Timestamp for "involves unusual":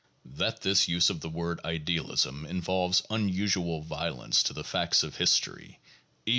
2.47-3.83